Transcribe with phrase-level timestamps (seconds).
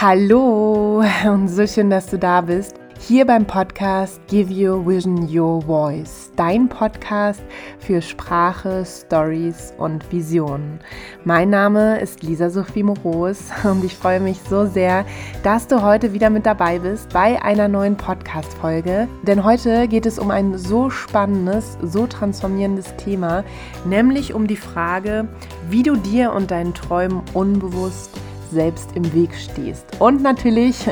[0.00, 2.76] Hallo und so schön, dass du da bist.
[3.00, 7.42] Hier beim Podcast Give Your Vision Your Voice, dein Podcast
[7.80, 10.78] für Sprache, Stories und Visionen.
[11.24, 15.04] Mein Name ist Lisa Sophie Moros und ich freue mich so sehr,
[15.42, 19.08] dass du heute wieder mit dabei bist bei einer neuen Podcast-Folge.
[19.24, 23.42] Denn heute geht es um ein so spannendes, so transformierendes Thema,
[23.84, 25.26] nämlich um die Frage,
[25.68, 28.16] wie du dir und deinen Träumen unbewusst
[28.50, 29.84] selbst im Weg stehst.
[30.00, 30.86] Und natürlich,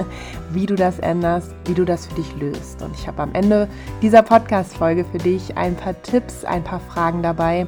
[0.52, 2.82] wie du das änderst, wie du das für dich löst.
[2.82, 3.68] Und ich habe am Ende
[4.02, 7.66] dieser Podcast-Folge für dich ein paar Tipps, ein paar Fragen dabei,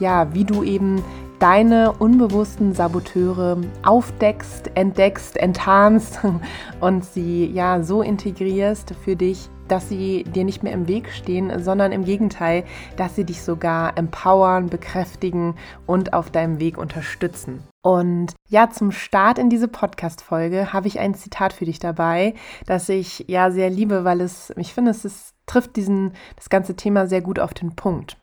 [0.00, 1.02] ja, wie du eben
[1.38, 6.20] deine unbewussten Saboteure aufdeckst, entdeckst, enttarnst
[6.80, 11.62] und sie ja so integrierst für dich, dass sie dir nicht mehr im Weg stehen,
[11.62, 12.64] sondern im Gegenteil,
[12.96, 17.62] dass sie dich sogar empowern, bekräftigen und auf deinem Weg unterstützen.
[17.82, 22.34] Und ja, zum Start in diese Podcast-Folge habe ich ein Zitat für dich dabei,
[22.66, 26.74] das ich ja sehr liebe, weil es, ich finde, es ist, trifft diesen, das ganze
[26.74, 28.16] Thema sehr gut auf den Punkt.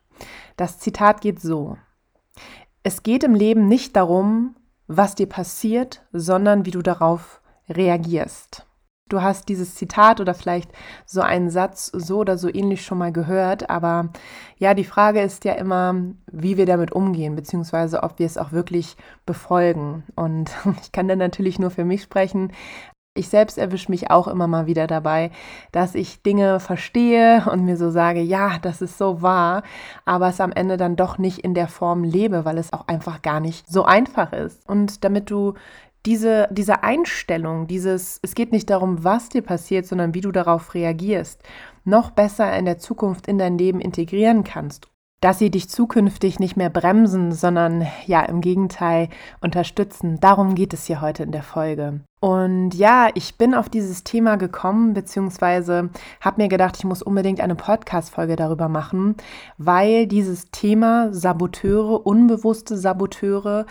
[0.57, 1.77] Das Zitat geht so.
[2.83, 4.55] Es geht im Leben nicht darum,
[4.87, 8.65] was dir passiert, sondern wie du darauf reagierst.
[9.13, 10.71] Du hast dieses Zitat oder vielleicht
[11.05, 14.09] so einen Satz so oder so ähnlich schon mal gehört, aber
[14.57, 15.93] ja, die Frage ist ja immer,
[16.31, 18.97] wie wir damit umgehen, beziehungsweise ob wir es auch wirklich
[19.27, 20.01] befolgen.
[20.15, 20.49] Und
[20.81, 22.53] ich kann dann natürlich nur für mich sprechen.
[23.13, 25.29] Ich selbst erwische mich auch immer mal wieder dabei,
[25.71, 29.61] dass ich Dinge verstehe und mir so sage, ja, das ist so wahr,
[30.05, 33.21] aber es am Ende dann doch nicht in der Form lebe, weil es auch einfach
[33.21, 34.67] gar nicht so einfach ist.
[34.67, 35.53] Und damit du
[36.05, 40.73] diese, diese Einstellung, dieses, es geht nicht darum, was dir passiert, sondern wie du darauf
[40.73, 41.41] reagierst,
[41.85, 44.89] noch besser in der Zukunft in dein Leben integrieren kannst,
[45.21, 49.09] dass sie dich zukünftig nicht mehr bremsen, sondern ja im Gegenteil
[49.39, 50.19] unterstützen.
[50.19, 52.01] Darum geht es hier heute in der Folge.
[52.23, 55.89] Und ja, ich bin auf dieses Thema gekommen, beziehungsweise
[56.21, 59.17] habe mir gedacht, ich muss unbedingt eine Podcast-Folge darüber machen,
[59.57, 63.65] weil dieses Thema Saboteure, unbewusste Saboteure,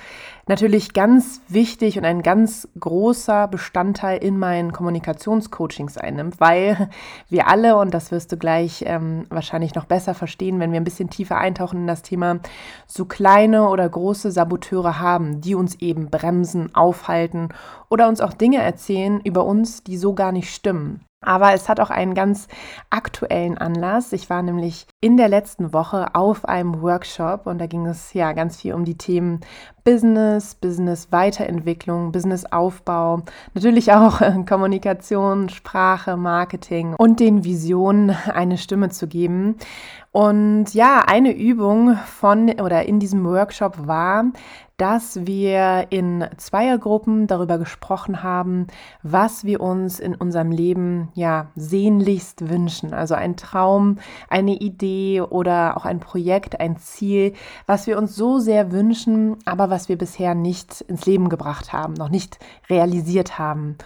[0.48, 6.90] natürlich ganz wichtig und ein ganz großer Bestandteil in meinen Kommunikationscoachings einnimmt, weil
[7.30, 10.84] wir alle, und das wirst du gleich ähm, wahrscheinlich noch besser verstehen, wenn wir ein
[10.84, 12.40] bisschen tiefer eintauchen in das Thema,
[12.86, 17.48] so kleine oder große Saboteure haben, die uns eben bremsen, aufhalten
[17.88, 21.04] oder uns auch Dinge erzählen über uns, die so gar nicht stimmen.
[21.24, 22.48] Aber es hat auch einen ganz
[22.90, 24.12] aktuellen Anlass.
[24.12, 28.32] Ich war nämlich in der letzten Woche auf einem Workshop und da ging es ja
[28.32, 29.38] ganz viel um die Themen
[29.84, 33.22] Business, Business Weiterentwicklung, Business Aufbau,
[33.54, 39.56] natürlich auch Kommunikation, Sprache, Marketing und den Visionen eine Stimme zu geben.
[40.12, 44.24] Und ja, eine Übung von oder in diesem Workshop war,
[44.76, 48.66] dass wir in Zweiergruppen darüber gesprochen haben,
[49.02, 52.92] was wir uns in unserem Leben ja sehnlichst wünschen.
[52.92, 57.32] Also ein Traum, eine Idee oder auch ein Projekt, ein Ziel,
[57.66, 61.94] was wir uns so sehr wünschen, aber was wir bisher nicht ins Leben gebracht haben,
[61.94, 63.78] noch nicht realisiert haben.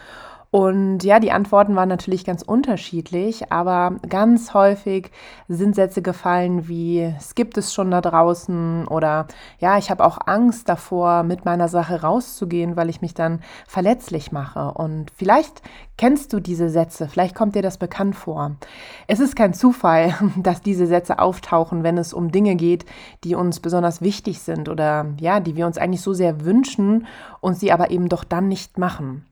[0.57, 5.11] Und ja, die Antworten waren natürlich ganz unterschiedlich, aber ganz häufig
[5.49, 9.27] sind Sätze gefallen wie, es gibt es schon da draußen oder
[9.59, 14.33] ja, ich habe auch Angst davor, mit meiner Sache rauszugehen, weil ich mich dann verletzlich
[14.33, 14.73] mache.
[14.73, 15.61] Und vielleicht
[15.99, 18.53] kennst du diese Sätze, vielleicht kommt dir das bekannt vor.
[19.09, 22.87] Es ist kein Zufall, dass diese Sätze auftauchen, wenn es um Dinge geht,
[23.25, 27.07] die uns besonders wichtig sind oder ja, die wir uns eigentlich so sehr wünschen
[27.43, 29.27] und sie aber eben doch dann nicht machen.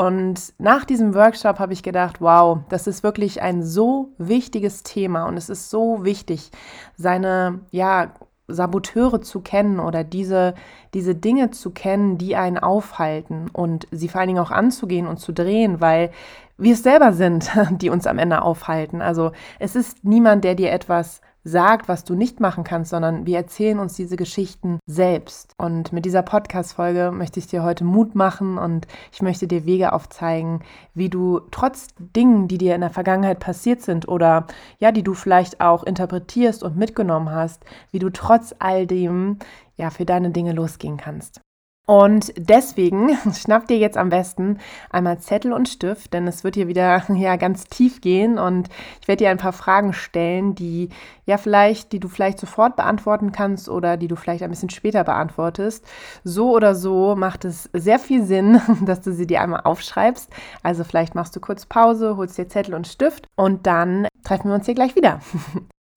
[0.00, 5.26] Und nach diesem Workshop habe ich gedacht, wow, das ist wirklich ein so wichtiges Thema
[5.26, 6.50] und es ist so wichtig,
[6.96, 8.14] seine, ja,
[8.48, 10.54] Saboteure zu kennen oder diese,
[10.94, 15.18] diese Dinge zu kennen, die einen aufhalten und sie vor allen Dingen auch anzugehen und
[15.18, 16.12] zu drehen, weil
[16.56, 19.02] wir es selber sind, die uns am Ende aufhalten.
[19.02, 23.36] Also es ist niemand, der dir etwas sagt, was du nicht machen kannst, sondern wir
[23.36, 25.52] erzählen uns diese Geschichten selbst.
[25.58, 29.92] Und mit dieser Podcast-Folge möchte ich dir heute Mut machen und ich möchte dir Wege
[29.92, 30.60] aufzeigen,
[30.94, 34.46] wie du trotz Dingen, die dir in der Vergangenheit passiert sind oder
[34.78, 39.38] ja, die du vielleicht auch interpretierst und mitgenommen hast, wie du trotz all dem
[39.76, 41.40] ja für deine Dinge losgehen kannst.
[41.90, 44.58] Und deswegen schnapp dir jetzt am besten
[44.90, 48.68] einmal Zettel und Stift, denn es wird hier wieder ja ganz tief gehen und
[49.00, 50.90] ich werde dir ein paar Fragen stellen, die
[51.26, 55.02] ja vielleicht, die du vielleicht sofort beantworten kannst oder die du vielleicht ein bisschen später
[55.02, 55.84] beantwortest.
[56.22, 60.30] So oder so macht es sehr viel Sinn, dass du sie dir einmal aufschreibst.
[60.62, 64.54] Also vielleicht machst du kurz Pause, holst dir Zettel und Stift und dann treffen wir
[64.54, 65.18] uns hier gleich wieder.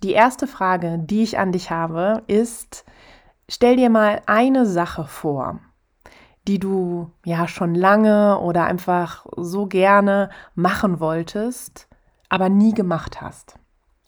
[0.01, 2.83] Die erste Frage, die ich an dich habe, ist,
[3.47, 5.59] stell dir mal eine Sache vor
[6.47, 11.87] die du ja schon lange oder einfach so gerne machen wolltest,
[12.29, 13.57] aber nie gemacht hast.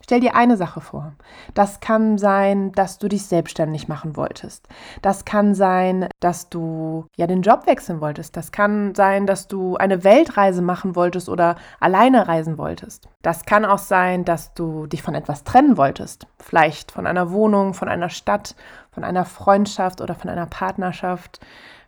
[0.05, 1.13] Stell dir eine Sache vor.
[1.55, 4.67] Das kann sein, dass du dich selbstständig machen wolltest.
[5.01, 8.37] Das kann sein, dass du ja den Job wechseln wolltest.
[8.37, 13.09] Das kann sein, dass du eine Weltreise machen wolltest oder alleine reisen wolltest.
[13.23, 16.27] Das kann auch sein, dass du dich von etwas trennen wolltest.
[16.37, 18.55] Vielleicht von einer Wohnung, von einer Stadt,
[18.91, 21.39] von einer Freundschaft oder von einer Partnerschaft.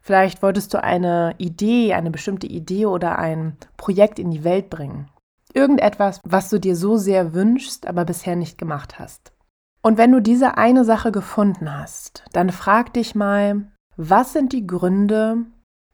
[0.07, 5.09] Vielleicht wolltest du eine Idee, eine bestimmte Idee oder ein Projekt in die Welt bringen.
[5.53, 9.33] Irgendetwas, was du dir so sehr wünschst, aber bisher nicht gemacht hast.
[9.81, 14.65] Und wenn du diese eine Sache gefunden hast, dann frag dich mal, was sind die
[14.65, 15.39] Gründe,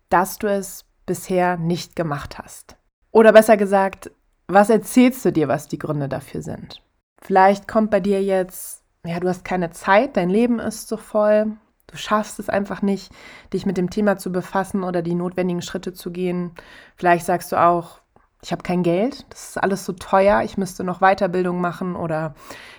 [0.10, 2.76] dass du es bisher nicht gemacht hast?
[3.10, 4.12] Oder besser gesagt,
[4.48, 6.84] was erzählst du dir, was die Gründe dafür sind?
[7.20, 11.58] Vielleicht kommt bei dir jetzt, ja, du hast keine Zeit, dein Leben ist so voll,
[11.94, 13.14] du schaffst es einfach nicht,
[13.54, 16.52] dich mit dem Thema zu befassen oder die notwendigen Schritte zu gehen.
[16.96, 18.00] Vielleicht sagst du auch,
[18.42, 22.34] ich habe kein Geld, das ist alles so teuer, ich müsste noch Weiterbildung machen oder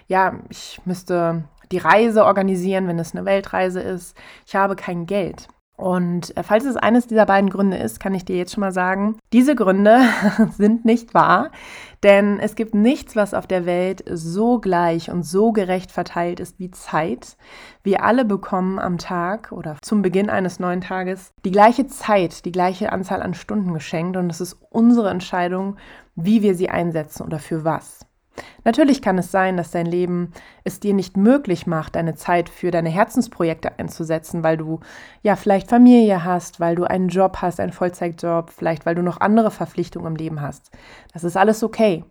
[0.08, 4.16] ja, ich müsste die Reise organisieren, wenn es eine Weltreise ist.
[4.46, 5.49] Ich habe kein Geld.
[5.76, 8.72] Und äh, falls es eines dieser beiden Gründe ist, kann ich dir jetzt schon mal
[8.72, 10.00] sagen, diese Gründe
[10.56, 11.50] sind nicht wahr,
[12.04, 16.60] denn es gibt nichts, was auf der Welt so gleich und so gerecht verteilt ist
[16.60, 17.36] wie Zeit.
[17.82, 22.52] Wir alle bekommen am Tag oder zum Beginn eines neuen Tages die gleiche Zeit, die
[22.52, 25.76] gleiche Anzahl an Stunden geschenkt und es ist unsere Entscheidung,
[26.14, 28.06] wie wir sie einsetzen oder für was.
[28.64, 30.32] Natürlich kann es sein, dass dein Leben
[30.64, 34.81] es dir nicht möglich macht, deine Zeit für deine Herzensprojekte einzusetzen, weil du
[35.22, 39.20] ja vielleicht Familie hast, weil du einen Job hast, einen Vollzeitjob, vielleicht weil du noch
[39.20, 40.70] andere Verpflichtungen im Leben hast.
[41.12, 42.04] Das ist alles okay.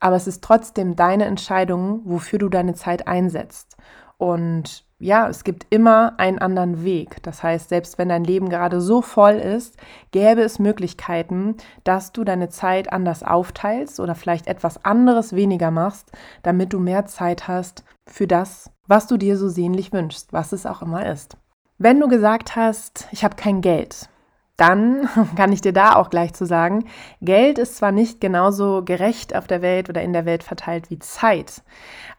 [0.00, 3.76] Aber es ist trotzdem deine Entscheidung, wofür du deine Zeit einsetzt.
[4.18, 7.22] Und ja, es gibt immer einen anderen Weg.
[7.22, 9.76] Das heißt, selbst wenn dein Leben gerade so voll ist,
[10.12, 16.10] gäbe es Möglichkeiten, dass du deine Zeit anders aufteilst oder vielleicht etwas anderes weniger machst,
[16.42, 20.64] damit du mehr Zeit hast für das, was du dir so sehnlich wünschst, was es
[20.64, 21.36] auch immer ist.
[21.76, 24.08] Wenn du gesagt hast, ich habe kein Geld,
[24.56, 26.84] dann kann ich dir da auch gleich zu sagen,
[27.20, 30.98] Geld ist zwar nicht genauso gerecht auf der Welt oder in der Welt verteilt wie
[30.98, 31.62] Zeit,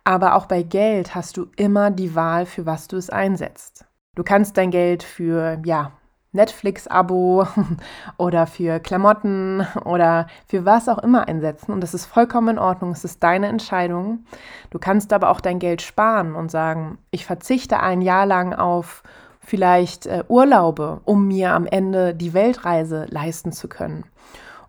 [0.04, 3.86] aber auch bei Geld hast du immer die Wahl, für was du es einsetzt.
[4.16, 5.92] Du kannst dein Geld für, ja,
[6.36, 7.48] Netflix-Abo
[8.18, 11.72] oder für Klamotten oder für was auch immer einsetzen.
[11.72, 12.92] Und das ist vollkommen in Ordnung.
[12.92, 14.26] Es ist deine Entscheidung.
[14.70, 19.02] Du kannst aber auch dein Geld sparen und sagen, ich verzichte ein Jahr lang auf
[19.46, 24.06] vielleicht äh, Urlaube, um mir am Ende die Weltreise leisten zu können.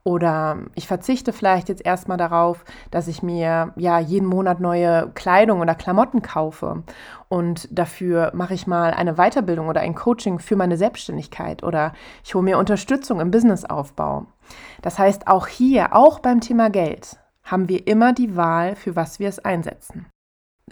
[0.06, 5.60] Oder ich verzichte vielleicht jetzt erstmal darauf, dass ich mir ja jeden Monat neue Kleidung
[5.60, 6.84] oder Klamotten kaufe.
[7.28, 11.92] Und dafür mache ich mal eine Weiterbildung oder ein Coaching für meine Selbstständigkeit oder
[12.24, 14.26] ich hole mir Unterstützung im Businessaufbau.
[14.80, 19.18] Das heißt, auch hier, auch beim Thema Geld, haben wir immer die Wahl, für was
[19.18, 20.06] wir es einsetzen.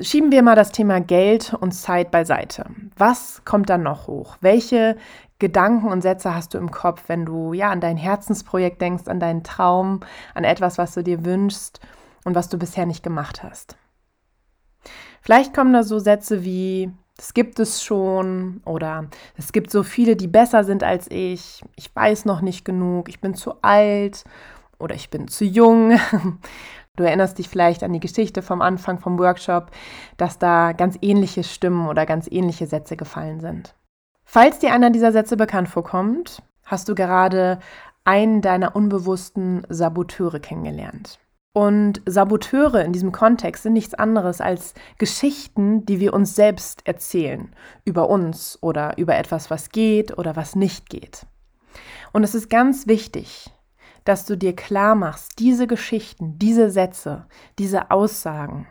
[0.00, 2.67] Schieben wir mal das Thema Geld und Zeit beiseite.
[2.96, 4.37] Was kommt dann noch hoch?
[4.41, 4.96] Welche
[5.38, 9.20] Gedanken und Sätze hast du im Kopf, wenn du ja an dein Herzensprojekt denkst, an
[9.20, 10.00] deinen Traum,
[10.35, 11.79] an etwas, was du dir wünschst
[12.25, 13.76] und was du bisher nicht gemacht hast?
[15.20, 19.06] Vielleicht kommen da so Sätze wie das gibt es schon oder
[19.37, 23.20] es gibt so viele, die besser sind als ich, ich weiß noch nicht genug, ich
[23.20, 24.25] bin zu alt
[24.81, 26.00] oder ich bin zu jung.
[26.96, 29.70] Du erinnerst dich vielleicht an die Geschichte vom Anfang vom Workshop,
[30.16, 33.74] dass da ganz ähnliche Stimmen oder ganz ähnliche Sätze gefallen sind.
[34.24, 37.58] Falls dir einer dieser Sätze bekannt vorkommt, hast du gerade
[38.04, 41.18] einen deiner unbewussten Saboteure kennengelernt.
[41.52, 47.54] Und Saboteure in diesem Kontext sind nichts anderes als Geschichten, die wir uns selbst erzählen,
[47.84, 51.26] über uns oder über etwas, was geht oder was nicht geht.
[52.12, 53.53] Und es ist ganz wichtig,
[54.04, 57.26] dass du dir klar machst, diese Geschichten, diese Sätze,
[57.58, 58.66] diese Aussagen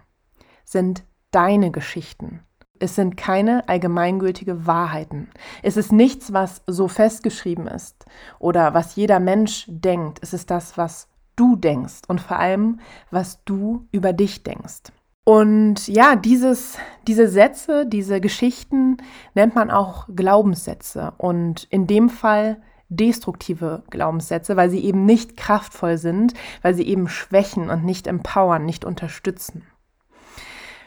[0.64, 2.42] sind deine Geschichten.
[2.80, 5.30] Es sind keine allgemeingültige Wahrheiten.
[5.62, 8.06] Es ist nichts, was so festgeschrieben ist
[8.40, 10.20] oder was jeder Mensch denkt.
[10.22, 14.92] Es ist das, was du denkst und vor allem, was du über dich denkst.
[15.26, 18.98] Und ja, dieses, diese Sätze, diese Geschichten
[19.34, 21.14] nennt man auch Glaubenssätze.
[21.18, 22.62] Und in dem Fall
[22.96, 28.66] destruktive Glaubenssätze, weil sie eben nicht kraftvoll sind, weil sie eben schwächen und nicht empowern,
[28.66, 29.64] nicht unterstützen.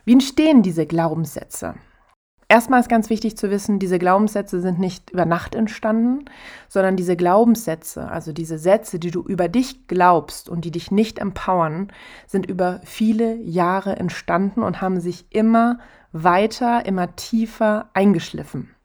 [0.05, 1.75] Wie entstehen diese Glaubenssätze?
[2.49, 6.27] Erstmal ist ganz wichtig zu wissen, diese Glaubenssätze sind nicht über Nacht entstanden,
[6.69, 11.19] sondern diese Glaubenssätze, also diese Sätze, die du über dich glaubst und die dich nicht
[11.19, 11.93] empowern,
[12.29, 15.81] sind über viele Jahre entstanden und haben sich immer
[16.13, 18.76] weiter, immer tiefer eingeschliffen.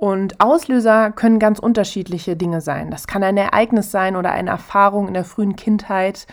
[0.00, 2.90] Und Auslöser können ganz unterschiedliche Dinge sein.
[2.90, 6.26] Das kann ein Ereignis sein oder eine Erfahrung in der frühen Kindheit,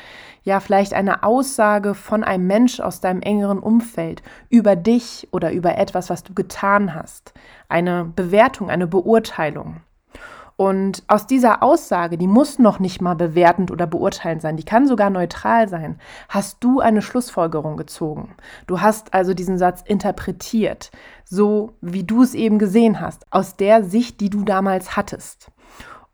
[0.44, 5.78] ja vielleicht eine Aussage von einem Mensch aus deinem engeren Umfeld über dich oder über
[5.78, 7.34] etwas, was du getan hast.
[7.68, 9.82] Eine Bewertung, eine Beurteilung.
[10.58, 14.88] Und aus dieser Aussage, die muss noch nicht mal bewertend oder beurteilend sein, die kann
[14.88, 16.00] sogar neutral sein,
[16.30, 18.36] hast du eine Schlussfolgerung gezogen.
[18.66, 20.90] Du hast also diesen Satz interpretiert,
[21.24, 25.52] so wie du es eben gesehen hast, aus der Sicht, die du damals hattest.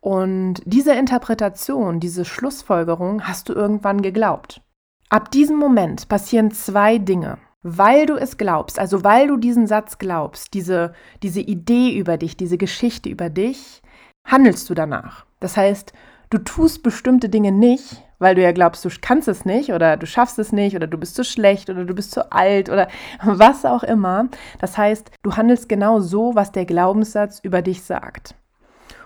[0.02, 4.62] Und diese Interpretation, diese Schlussfolgerung hast du irgendwann geglaubt.
[5.08, 7.38] Ab diesem Moment passieren zwei Dinge.
[7.66, 12.36] Weil du es glaubst, also weil du diesen Satz glaubst, diese, diese Idee über dich,
[12.36, 13.82] diese Geschichte über dich,
[14.26, 15.26] handelst du danach.
[15.40, 15.94] Das heißt,
[16.30, 20.06] du tust bestimmte Dinge nicht, weil du ja glaubst, du kannst es nicht oder du
[20.06, 22.88] schaffst es nicht oder du bist zu schlecht oder du bist zu alt oder
[23.24, 24.30] was auch immer.
[24.60, 28.36] Das heißt, du handelst genau so, was der Glaubenssatz über dich sagt.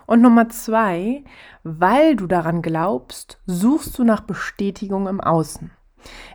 [0.06, 1.24] Und Nummer zwei,
[1.64, 5.72] weil du daran glaubst, suchst du nach Bestätigung im Außen.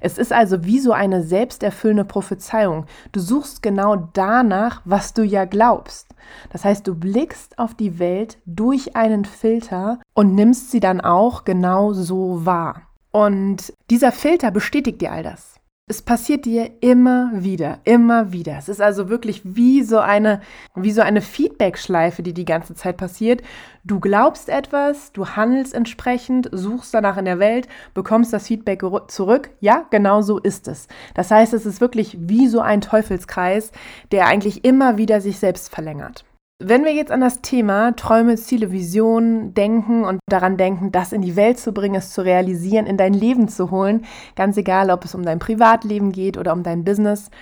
[0.01, 2.87] Es ist also wie so eine selbsterfüllende Prophezeiung.
[3.13, 6.09] Du suchst genau danach, was du ja glaubst.
[6.51, 11.45] Das heißt, du blickst auf die Welt durch einen Filter und nimmst sie dann auch
[11.45, 12.83] genau so wahr.
[13.11, 15.52] Und dieser Filter bestätigt dir all das.
[15.93, 18.57] Es passiert dir immer wieder, immer wieder.
[18.57, 20.41] Es ist also wirklich wie so eine,
[20.75, 23.43] wie so eine Feedback-Schleife, die die ganze Zeit passiert.
[23.85, 29.51] Du glaubst etwas, du handelst entsprechend, suchst danach in der Welt, bekommst das Feedback zurück.
[29.61, 30.89] Ja, genau so ist es.
[31.13, 33.71] Das heißt, es ist wirklich wie so ein Teufelskreis,
[34.13, 36.25] der eigentlich immer wieder sich selbst verlängert.
[36.65, 41.21] Wenn wir jetzt an das Thema Träume, Ziele, Visionen denken und daran denken, das in
[41.21, 44.05] die Welt zu bringen, es zu realisieren, in dein Leben zu holen,
[44.37, 47.33] ganz egal, ob es um dein Privatleben geht oder um dein Business,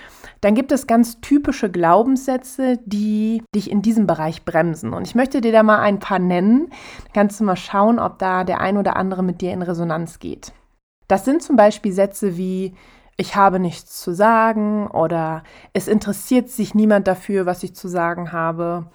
[0.41, 4.91] dann gibt es ganz typische Glaubenssätze, die dich in diesem Bereich bremsen.
[4.91, 6.69] Und ich möchte dir da mal ein paar nennen.
[7.03, 10.17] Dann kannst du mal schauen, ob da der ein oder andere mit dir in Resonanz
[10.17, 10.51] geht.
[11.07, 12.73] Das sind zum Beispiel Sätze wie
[13.21, 18.31] ich habe nichts zu sagen oder es interessiert sich niemand dafür, was ich zu sagen
[18.31, 18.87] habe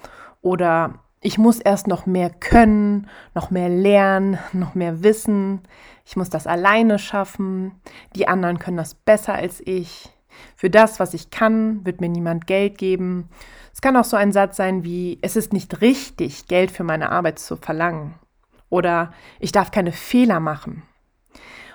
[0.43, 5.61] oder ich muss erst noch mehr können, noch mehr lernen, noch mehr wissen.
[6.05, 7.81] Ich muss das alleine schaffen.
[8.17, 10.09] Die anderen können das besser als ich.
[10.57, 13.29] Für das, was ich kann, wird mir niemand Geld geben.
[13.73, 17.11] Es kann auch so ein Satz sein wie, es ist nicht richtig, Geld für meine
[17.13, 18.15] Arbeit zu verlangen.
[18.71, 20.83] Oder ich darf keine Fehler machen.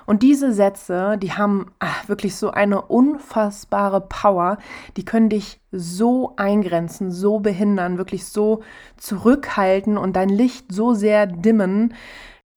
[0.06, 4.58] Und diese Sätze, die haben ach, wirklich so eine unfassbare Power,
[4.98, 8.62] die können dich so eingrenzen, so behindern, wirklich so
[8.98, 11.94] zurückhalten und dein Licht so sehr dimmen.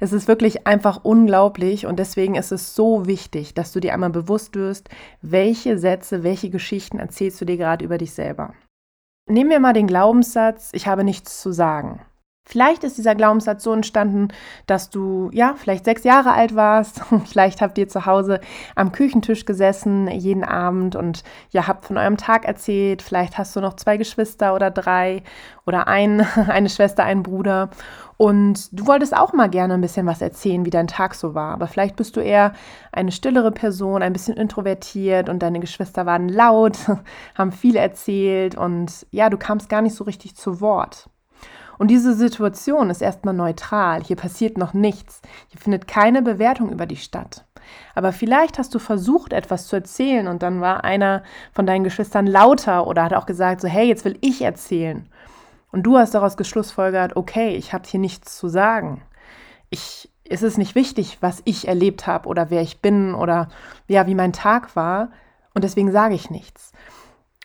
[0.01, 4.11] Es ist wirklich einfach unglaublich und deswegen ist es so wichtig, dass du dir einmal
[4.11, 4.89] bewusst wirst,
[5.23, 8.55] welche Sätze, welche Geschichten erzählst du dir gerade über dich selber.
[9.27, 12.01] Nehmen wir mal den Glaubenssatz, ich habe nichts zu sagen.
[12.47, 14.29] Vielleicht ist dieser Glaubenssatz so entstanden,
[14.67, 17.01] dass du ja vielleicht sechs Jahre alt warst.
[17.25, 18.39] vielleicht habt ihr zu Hause
[18.75, 23.01] am Küchentisch gesessen jeden Abend und ja habt von eurem Tag erzählt.
[23.01, 25.23] Vielleicht hast du noch zwei Geschwister oder drei
[25.65, 27.71] oder ein, eine Schwester, einen Bruder.
[28.19, 31.55] Und du wolltest auch mal gerne ein bisschen was erzählen, wie dein Tag so war.
[31.55, 32.53] Aber vielleicht bist du eher
[32.93, 36.77] eine stillere Person, ein bisschen introvertiert und deine Geschwister waren laut,
[37.35, 41.09] haben viel erzählt und ja, du kamst gar nicht so richtig zu Wort.
[41.78, 44.02] Und diese Situation ist erstmal neutral.
[44.02, 45.21] Hier passiert noch nichts.
[45.49, 47.45] Hier findet keine Bewertung über dich statt.
[47.95, 52.26] Aber vielleicht hast du versucht, etwas zu erzählen und dann war einer von deinen Geschwistern
[52.26, 55.09] lauter oder hat auch gesagt, so, hey, jetzt will ich erzählen.
[55.73, 59.02] Und du hast daraus geschlussfolgert, okay, ich habe hier nichts zu sagen.
[59.71, 63.49] Ich, es ist nicht wichtig, was ich erlebt habe oder wer ich bin oder
[63.88, 65.11] ja, wie mein Tag war.
[65.52, 66.73] Und deswegen sage ich nichts.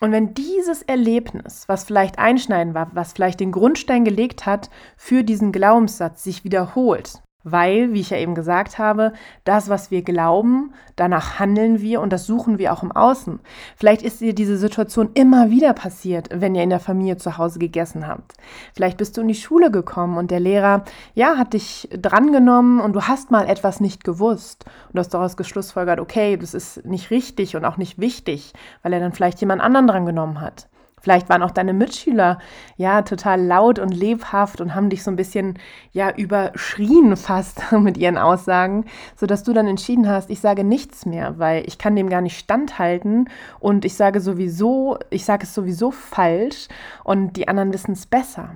[0.02, 5.24] Und wenn dieses Erlebnis, was vielleicht einschneiden war, was vielleicht den Grundstein gelegt hat für
[5.24, 9.14] diesen Glaubenssatz, sich wiederholt, weil, wie ich ja eben gesagt habe,
[9.46, 13.40] das, was wir glauben, danach handeln wir und das suchen wir auch im Außen.
[13.78, 17.60] Vielleicht ist dir diese Situation immer wieder passiert, wenn ihr in der Familie zu Hause
[17.60, 18.34] gegessen habt.
[18.74, 22.94] Vielleicht bist du in die Schule gekommen und der Lehrer, ja, hat dich drangenommen und
[22.94, 24.66] du hast mal etwas nicht gewusst.
[24.92, 28.54] Und hast daraus geschlussfolgert, okay, das ist nicht richtig und auch nicht wichtig,
[28.84, 30.68] weil er dann vielleicht jemand anderen drangenommen hat.
[31.02, 32.40] Vielleicht waren auch deine Mitschüler
[32.78, 35.60] ja total laut und lebhaft und haben dich so ein bisschen
[35.92, 41.38] ja überschrien fast mit ihren Aussagen, sodass du dann entschieden hast, ich sage nichts mehr,
[41.38, 43.30] weil ich kann dem gar nicht standhalten
[43.60, 46.68] und ich sage sowieso, ich sage es sowieso falsch
[47.04, 48.56] und die anderen wissen es besser.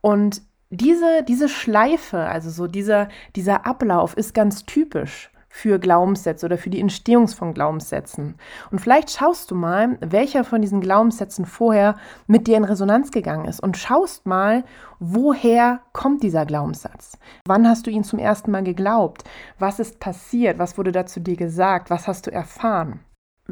[0.00, 6.56] Und diese, diese Schleife, also so dieser, dieser Ablauf ist ganz typisch für Glaubenssätze oder
[6.56, 8.36] für die Entstehung von Glaubenssätzen.
[8.70, 11.96] Und vielleicht schaust du mal, welcher von diesen Glaubenssätzen vorher
[12.28, 14.64] mit dir in Resonanz gegangen ist und schaust mal,
[15.00, 17.18] woher kommt dieser Glaubenssatz?
[17.46, 19.24] Wann hast du ihn zum ersten Mal geglaubt?
[19.58, 20.58] Was ist passiert?
[20.58, 21.90] Was wurde dazu dir gesagt?
[21.90, 23.00] Was hast du erfahren?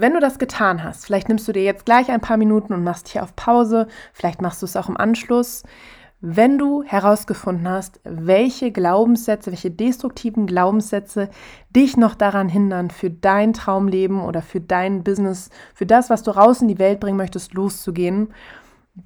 [0.01, 2.85] Wenn du das getan hast, vielleicht nimmst du dir jetzt gleich ein paar Minuten und
[2.85, 5.65] machst hier auf Pause, vielleicht machst du es auch im Anschluss.
[6.21, 11.31] Wenn du herausgefunden hast, welche Glaubenssätze, welche destruktiven Glaubenssätze
[11.71, 16.33] dich noch daran hindern, für dein Traumleben oder für dein Business, für das, was du
[16.33, 18.35] raus in die Welt bringen möchtest, loszugehen,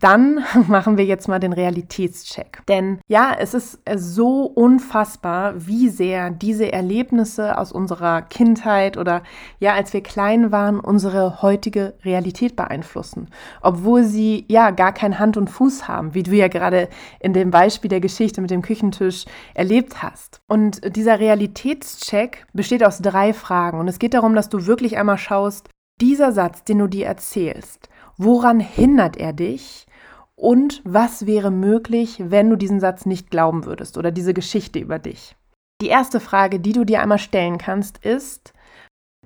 [0.00, 2.62] dann machen wir jetzt mal den Realitätscheck.
[2.68, 9.22] Denn ja, es ist so unfassbar, wie sehr diese Erlebnisse aus unserer Kindheit oder
[9.58, 13.28] ja, als wir klein waren, unsere heutige Realität beeinflussen.
[13.60, 16.88] Obwohl sie ja gar kein Hand und Fuß haben, wie du ja gerade
[17.20, 20.40] in dem Beispiel der Geschichte mit dem Küchentisch erlebt hast.
[20.48, 23.78] Und dieser Realitätscheck besteht aus drei Fragen.
[23.78, 25.68] Und es geht darum, dass du wirklich einmal schaust,
[26.00, 29.86] dieser Satz, den du dir erzählst, Woran hindert er dich?
[30.34, 34.98] Und was wäre möglich, wenn du diesen Satz nicht glauben würdest oder diese Geschichte über
[34.98, 35.36] dich?
[35.80, 38.52] Die erste Frage, die du dir einmal stellen kannst, ist,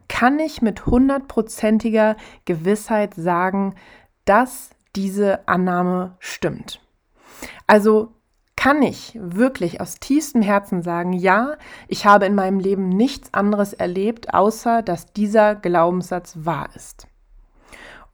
[0.08, 3.74] kann ich mit hundertprozentiger Gewissheit sagen,
[4.24, 6.80] dass diese Annahme stimmt?
[7.66, 8.12] Also
[8.56, 11.56] kann ich wirklich aus tiefstem Herzen sagen, ja,
[11.88, 17.06] ich habe in meinem Leben nichts anderes erlebt, außer dass dieser Glaubenssatz wahr ist.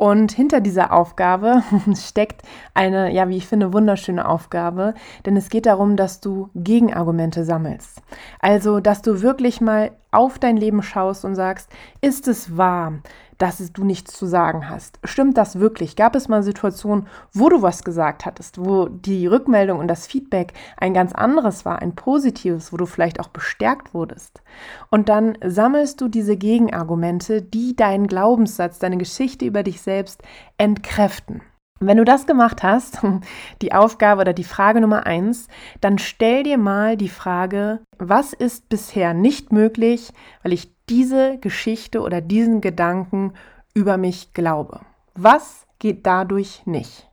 [0.03, 1.63] Und hinter dieser Aufgabe
[1.95, 2.43] steckt
[2.75, 4.95] eine, ja, wie ich finde, wunderschöne Aufgabe,
[5.25, 8.03] denn es geht darum, dass du Gegenargumente sammelst.
[8.41, 12.95] Also, dass du wirklich mal auf dein Leben schaust und sagst, ist es wahr,
[13.39, 15.01] dass du nichts zu sagen hast?
[15.03, 15.97] Stimmt das wirklich?
[15.97, 20.53] Gab es mal Situationen, wo du was gesagt hattest, wo die Rückmeldung und das Feedback
[20.77, 24.43] ein ganz anderes war, ein positives, wo du vielleicht auch bestärkt wurdest?
[24.91, 30.23] Und dann sammelst du diese Gegenargumente, die deinen Glaubenssatz, deine Geschichte über dich selbst
[30.59, 31.43] entkräften.
[31.87, 33.01] Wenn du das gemacht hast,
[33.63, 35.49] die Aufgabe oder die Frage Nummer eins,
[35.81, 40.13] dann stell dir mal die Frage, was ist bisher nicht möglich,
[40.43, 43.33] weil ich diese Geschichte oder diesen Gedanken
[43.75, 44.81] über mich glaube?
[45.15, 47.09] Was geht dadurch nicht?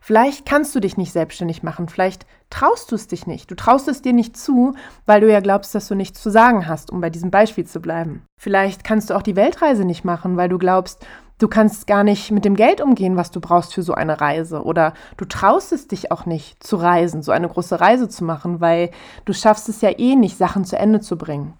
[0.00, 3.50] Vielleicht kannst du dich nicht selbstständig machen, vielleicht traust du es dich nicht.
[3.50, 4.74] Du traust es dir nicht zu,
[5.06, 7.80] weil du ja glaubst, dass du nichts zu sagen hast, um bei diesem Beispiel zu
[7.80, 8.22] bleiben.
[8.38, 11.04] Vielleicht kannst du auch die Weltreise nicht machen, weil du glaubst,
[11.40, 14.64] Du kannst gar nicht mit dem Geld umgehen, was du brauchst für so eine Reise.
[14.64, 18.60] Oder du traust es dich auch nicht zu reisen, so eine große Reise zu machen,
[18.60, 18.90] weil
[19.24, 21.54] du schaffst es ja eh nicht, Sachen zu Ende zu bringen.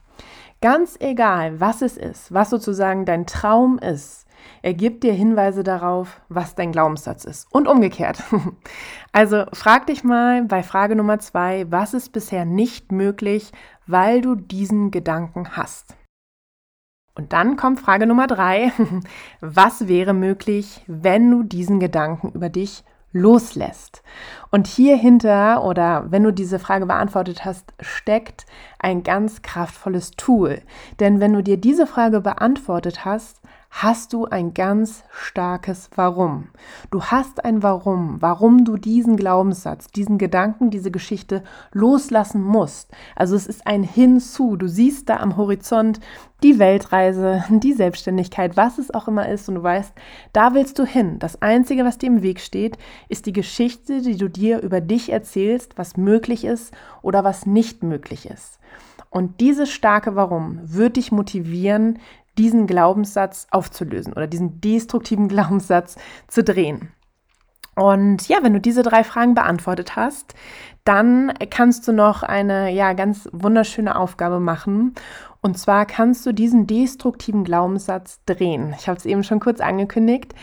[0.61, 4.27] Ganz egal, was es ist, was sozusagen dein Traum ist,
[4.63, 7.47] er gibt dir Hinweise darauf, was dein Glaubenssatz ist.
[7.51, 8.23] Und umgekehrt.
[9.11, 13.51] Also frag dich mal bei Frage Nummer zwei, was ist bisher nicht möglich,
[13.87, 15.97] weil du diesen Gedanken hast.
[17.19, 18.73] Und dann kommt Frage Nummer drei.
[19.41, 24.05] Was wäre möglich, wenn du diesen Gedanken über dich loslässt?
[24.53, 28.47] Und hier hinter oder wenn du diese Frage beantwortet hast, steckt
[28.79, 30.63] ein ganz kraftvolles Tool.
[31.01, 33.38] Denn wenn du dir diese Frage beantwortet hast,
[33.71, 36.49] hast du ein ganz starkes Warum.
[36.91, 42.91] Du hast ein Warum, warum du diesen Glaubenssatz, diesen Gedanken, diese Geschichte loslassen musst.
[43.15, 44.57] Also es ist ein Hinzu.
[44.57, 46.01] Du siehst da am Horizont
[46.43, 49.93] die Weltreise, die Selbstständigkeit, was es auch immer ist und du weißt,
[50.33, 51.19] da willst du hin.
[51.19, 52.79] Das Einzige, was dir im Weg steht,
[53.09, 57.83] ist die Geschichte, die du dir über dich erzählst, was möglich ist oder was nicht
[57.83, 58.59] möglich ist.
[59.11, 61.99] Und dieses starke Warum wird dich motivieren,
[62.39, 65.97] diesen Glaubenssatz aufzulösen oder diesen destruktiven Glaubenssatz
[66.29, 66.93] zu drehen.
[67.75, 70.35] Und ja, wenn du diese drei Fragen beantwortet hast,
[70.83, 74.95] dann kannst du noch eine ja ganz wunderschöne Aufgabe machen.
[75.41, 78.75] Und zwar kannst du diesen destruktiven Glaubenssatz drehen.
[78.79, 80.35] Ich habe es eben schon kurz angekündigt.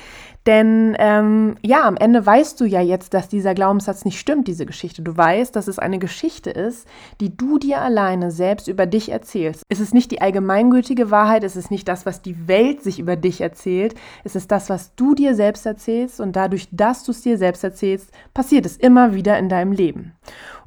[0.45, 4.67] Denn ähm, ja, am Ende weißt du ja jetzt, dass dieser Glaubenssatz nicht stimmt, diese
[4.67, 5.01] Geschichte.
[5.01, 6.87] Du weißt, dass es eine Geschichte ist,
[7.19, 9.63] die du dir alleine selbst über dich erzählst.
[9.69, 13.15] Es ist nicht die allgemeingültige Wahrheit, es ist nicht das, was die Welt sich über
[13.15, 13.95] dich erzählt.
[14.23, 17.63] Es ist das, was du dir selbst erzählst und dadurch, dass du es dir selbst
[17.63, 20.13] erzählst, passiert es immer wieder in deinem Leben.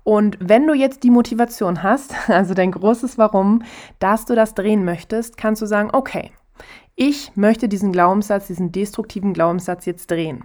[0.09, 3.63] Und wenn du jetzt die Motivation hast, also dein großes Warum,
[3.99, 6.31] dass du das drehen möchtest, kannst du sagen, okay,
[6.97, 10.45] ich möchte diesen Glaubenssatz, diesen destruktiven Glaubenssatz jetzt drehen.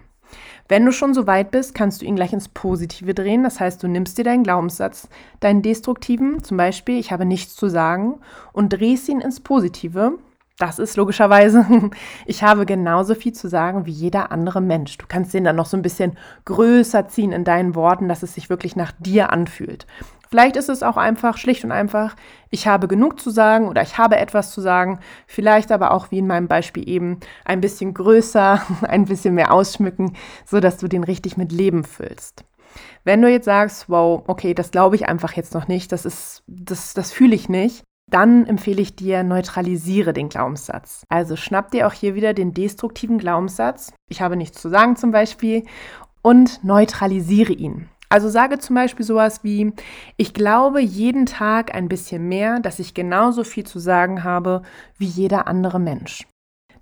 [0.68, 3.42] Wenn du schon so weit bist, kannst du ihn gleich ins Positive drehen.
[3.42, 5.08] Das heißt, du nimmst dir deinen Glaubenssatz,
[5.40, 8.20] deinen destruktiven, zum Beispiel, ich habe nichts zu sagen,
[8.52, 10.18] und drehst ihn ins Positive.
[10.56, 11.66] Das ist logischerweise,
[12.26, 14.96] ich habe genauso viel zu sagen wie jeder andere Mensch.
[14.98, 18.34] Du kannst den dann noch so ein bisschen größer ziehen in deinen Worten, dass es
[18.34, 19.86] sich wirklich nach dir anfühlt.
[20.28, 22.14] Vielleicht ist es auch einfach, schlicht und einfach,
[22.50, 25.00] ich habe genug zu sagen oder ich habe etwas zu sagen.
[25.26, 30.16] Vielleicht aber auch, wie in meinem Beispiel eben, ein bisschen größer, ein bisschen mehr ausschmücken,
[30.44, 32.44] sodass du den richtig mit Leben füllst.
[33.02, 36.42] Wenn du jetzt sagst, wow, okay, das glaube ich einfach jetzt noch nicht, das ist,
[36.46, 41.04] das, das fühle ich nicht, dann empfehle ich dir, neutralisiere den Glaubenssatz.
[41.08, 45.10] Also schnapp dir auch hier wieder den destruktiven Glaubenssatz, ich habe nichts zu sagen zum
[45.10, 45.64] Beispiel,
[46.22, 47.88] und neutralisiere ihn.
[48.08, 49.72] Also sage zum Beispiel sowas wie,
[50.16, 54.62] ich glaube jeden Tag ein bisschen mehr, dass ich genauso viel zu sagen habe
[54.98, 56.26] wie jeder andere Mensch.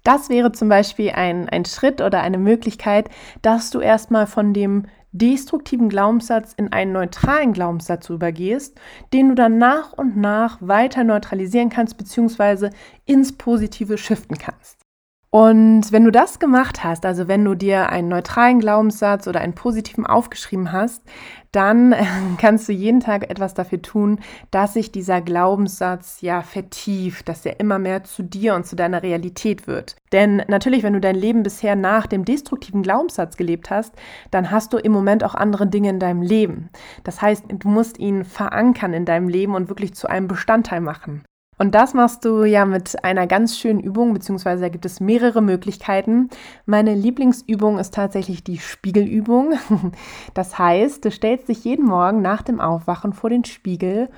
[0.05, 3.09] Das wäre zum Beispiel ein, ein Schritt oder eine Möglichkeit,
[3.41, 8.81] dass du erstmal von dem destruktiven Glaubenssatz in einen neutralen Glaubenssatz übergehst,
[9.13, 12.71] den du dann nach und nach weiter neutralisieren kannst bzw.
[13.05, 14.82] ins Positive shiften kannst.
[15.35, 19.55] Und wenn du das gemacht hast, also wenn du dir einen neutralen Glaubenssatz oder einen
[19.55, 21.03] positiven aufgeschrieben hast,
[21.53, 21.95] dann
[22.39, 27.61] kannst du jeden Tag etwas dafür tun, dass sich dieser Glaubenssatz ja vertieft, dass er
[27.61, 29.97] immer mehr zu dir und zu deiner Realität wird.
[30.13, 33.95] Denn natürlich, wenn du dein Leben bisher nach dem destruktiven Glaubenssatz gelebt hast,
[34.31, 36.69] dann hast du im Moment auch andere Dinge in deinem Leben.
[37.05, 41.23] Das heißt, du musst ihn verankern in deinem Leben und wirklich zu einem Bestandteil machen.
[41.63, 45.41] Und das machst du ja mit einer ganz schönen Übung, beziehungsweise da gibt es mehrere
[45.41, 46.29] Möglichkeiten.
[46.67, 49.53] Meine Lieblingsübung ist tatsächlich die Spiegelübung.
[50.35, 54.09] Das heißt, du stellst dich jeden Morgen nach dem Aufwachen vor den Spiegel,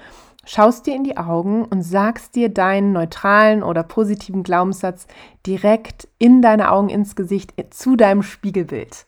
[0.47, 5.07] schaust dir in die Augen und sagst dir deinen neutralen oder positiven Glaubenssatz
[5.47, 9.05] direkt in deine Augen ins Gesicht zu deinem Spiegelbild.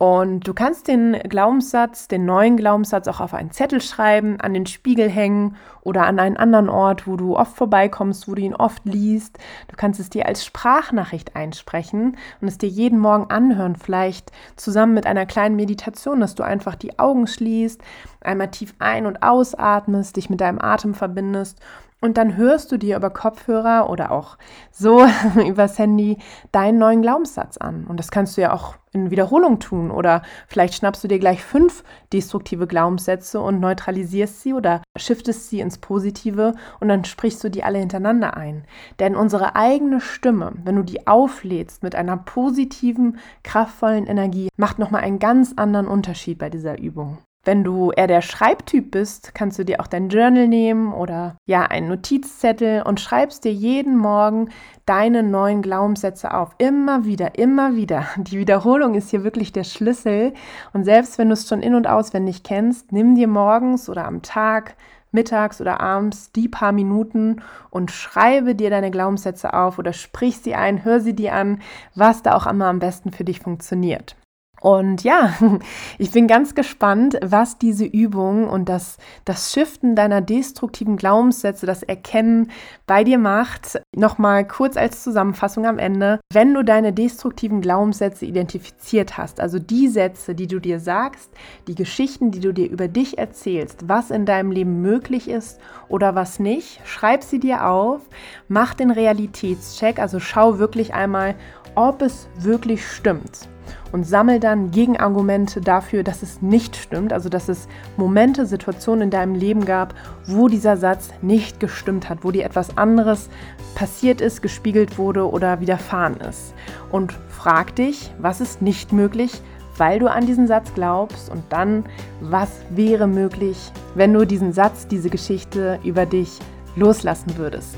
[0.00, 4.64] Und du kannst den Glaubenssatz, den neuen Glaubenssatz auch auf einen Zettel schreiben, an den
[4.64, 8.82] Spiegel hängen oder an einen anderen Ort, wo du oft vorbeikommst, wo du ihn oft
[8.86, 9.38] liest.
[9.68, 14.94] Du kannst es dir als Sprachnachricht einsprechen und es dir jeden Morgen anhören, vielleicht zusammen
[14.94, 17.82] mit einer kleinen Meditation, dass du einfach die Augen schließt,
[18.22, 21.60] einmal tief ein- und ausatmest, dich mit deinem Atem verbindest
[22.00, 24.38] und dann hörst du dir über Kopfhörer oder auch
[24.70, 25.04] so
[25.46, 26.18] übers Handy
[26.52, 27.86] deinen neuen Glaubenssatz an.
[27.86, 29.90] Und das kannst du ja auch in Wiederholung tun.
[29.90, 35.60] Oder vielleicht schnappst du dir gleich fünf destruktive Glaubenssätze und neutralisierst sie oder shiftest sie
[35.60, 38.64] ins Positive und dann sprichst du die alle hintereinander ein.
[38.98, 45.02] Denn unsere eigene Stimme, wenn du die auflädst mit einer positiven, kraftvollen Energie, macht nochmal
[45.02, 47.18] einen ganz anderen Unterschied bei dieser Übung.
[47.42, 51.62] Wenn du eher der Schreibtyp bist, kannst du dir auch dein Journal nehmen oder ja,
[51.62, 54.50] einen Notizzettel und schreibst dir jeden Morgen
[54.84, 56.50] deine neuen Glaubenssätze auf.
[56.58, 58.06] Immer wieder, immer wieder.
[58.18, 60.34] Die Wiederholung ist hier wirklich der Schlüssel.
[60.74, 64.20] Und selbst wenn du es schon in- und auswendig kennst, nimm dir morgens oder am
[64.20, 64.76] Tag
[65.10, 70.54] mittags oder abends die paar Minuten und schreibe dir deine Glaubenssätze auf oder sprich sie
[70.54, 71.62] ein, hör sie dir an,
[71.94, 74.14] was da auch immer am besten für dich funktioniert.
[74.60, 75.34] Und ja,
[75.98, 81.82] ich bin ganz gespannt, was diese Übung und das, das Shiften deiner destruktiven Glaubenssätze, das
[81.82, 82.50] Erkennen
[82.86, 83.80] bei dir macht.
[83.96, 86.20] Nochmal kurz als Zusammenfassung am Ende.
[86.32, 91.30] Wenn du deine destruktiven Glaubenssätze identifiziert hast, also die Sätze, die du dir sagst,
[91.66, 96.14] die Geschichten, die du dir über dich erzählst, was in deinem Leben möglich ist oder
[96.14, 98.02] was nicht, schreib sie dir auf,
[98.48, 101.34] mach den Realitätscheck, also schau wirklich einmal,
[101.74, 103.48] ob es wirklich stimmt
[103.92, 109.10] und sammel dann Gegenargumente dafür, dass es nicht stimmt, also dass es Momente, Situationen in
[109.10, 109.94] deinem Leben gab,
[110.26, 113.28] wo dieser Satz nicht gestimmt hat, wo dir etwas anderes
[113.74, 116.54] passiert ist, gespiegelt wurde oder widerfahren ist.
[116.90, 119.42] Und frag dich, was ist nicht möglich,
[119.76, 121.84] weil du an diesen Satz glaubst und dann,
[122.20, 126.38] was wäre möglich, wenn du diesen Satz, diese Geschichte über dich
[126.76, 127.76] loslassen würdest.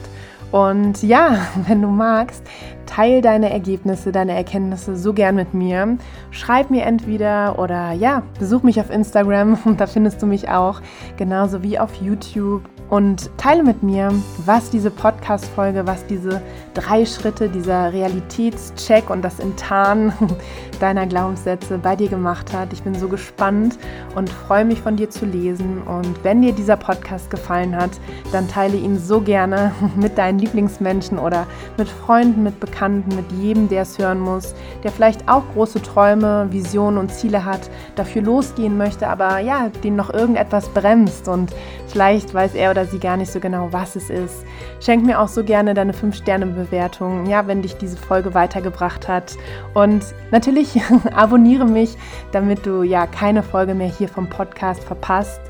[0.52, 2.44] Und ja, wenn du magst,
[2.86, 5.96] teil deine Ergebnisse, deine Erkenntnisse so gern mit mir.
[6.30, 10.80] Schreib mir entweder oder ja, besuch mich auf Instagram, da findest du mich auch,
[11.16, 14.12] genauso wie auf YouTube und teile mit mir,
[14.44, 16.42] was diese Podcast-Folge, was diese
[16.74, 20.12] drei Schritte, dieser Realitätscheck und das Enttarnen
[20.80, 22.72] deiner Glaubenssätze bei dir gemacht hat.
[22.72, 23.78] Ich bin so gespannt
[24.14, 25.82] und freue mich von dir zu lesen.
[25.82, 27.90] Und wenn dir dieser Podcast gefallen hat,
[28.32, 31.46] dann teile ihn so gerne mit deinen Lieblingsmenschen oder
[31.78, 36.48] mit Freunden, mit Bekannten, mit jedem, der es hören muss, der vielleicht auch große Träume,
[36.50, 41.52] Visionen und Ziele hat, dafür losgehen möchte, aber ja, den noch irgendetwas bremst und
[41.86, 44.44] vielleicht weiß er oder oder sie gar nicht so genau, was es ist.
[44.80, 49.36] Schenk mir auch so gerne deine 5-Sterne-Bewertung, ja, wenn dich diese Folge weitergebracht hat.
[49.72, 50.80] Und natürlich
[51.14, 51.96] abonniere mich,
[52.32, 55.40] damit du ja keine Folge mehr hier vom Podcast verpasst.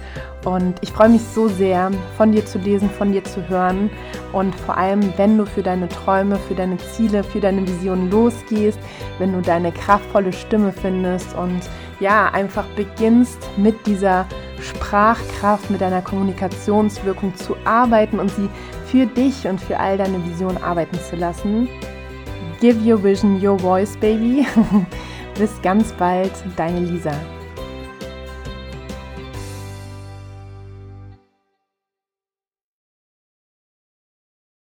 [0.45, 3.89] Und ich freue mich so sehr, von dir zu lesen, von dir zu hören.
[4.33, 8.79] Und vor allem, wenn du für deine Träume, für deine Ziele, für deine Visionen losgehst,
[9.19, 11.63] wenn du deine kraftvolle Stimme findest und
[12.03, 14.27] ja, einfach beginnst mit dieser
[14.61, 18.49] Sprachkraft, mit deiner Kommunikationswirkung zu arbeiten und sie
[18.87, 21.69] für dich und für all deine Vision arbeiten zu lassen.
[22.61, 24.47] Give your vision your voice, baby.
[25.39, 27.13] Bis ganz bald, deine Lisa.